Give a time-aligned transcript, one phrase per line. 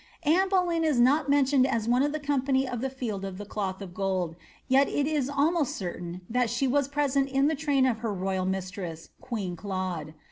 [0.23, 2.89] Anne Boleyn is not mentioned as one of the company at the]
[3.37, 4.35] the Cloth of Gold,
[4.67, 9.55] yet it is almost certain that she was preset train of her royal mistress, queen
[9.55, 10.15] Claude.